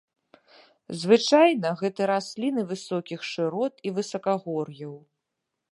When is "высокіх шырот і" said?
2.73-3.95